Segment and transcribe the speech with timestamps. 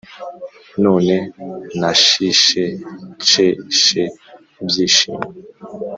[0.83, 1.15] none
[1.79, 2.63] nashishe
[3.21, 4.03] nsheshe
[4.61, 5.27] ibyishimo